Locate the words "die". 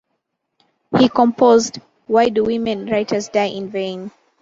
3.29-3.49